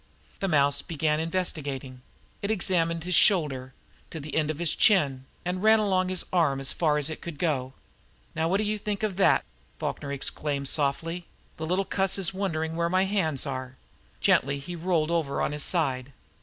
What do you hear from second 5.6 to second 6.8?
ran along his arm, as